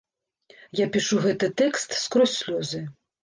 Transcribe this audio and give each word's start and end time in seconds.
Я 0.79 0.87
пішу 0.95 1.19
гэты 1.27 1.49
тэкст 1.63 1.89
скрозь 2.05 2.35
слёзы. 2.39 2.81